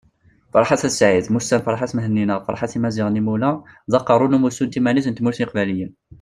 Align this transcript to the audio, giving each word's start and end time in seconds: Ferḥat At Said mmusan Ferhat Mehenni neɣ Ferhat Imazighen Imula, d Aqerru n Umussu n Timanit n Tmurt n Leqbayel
Ferḥat 0.53 0.81
At 0.87 0.93
Said 0.99 1.25
mmusan 1.29 1.61
Ferhat 1.65 1.93
Mehenni 1.95 2.25
neɣ 2.25 2.39
Ferhat 2.45 2.73
Imazighen 2.77 3.19
Imula, 3.21 3.51
d 3.91 3.93
Aqerru 3.99 4.27
n 4.29 4.37
Umussu 4.37 4.63
n 4.65 4.71
Timanit 4.73 5.07
n 5.09 5.13
Tmurt 5.15 5.39
n 5.39 5.43
Leqbayel 5.43 5.91